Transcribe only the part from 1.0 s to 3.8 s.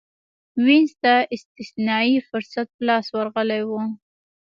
ته استثنايي فرصت په لاس ورغلی و